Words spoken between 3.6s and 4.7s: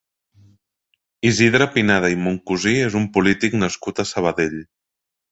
nascut a Sabadell.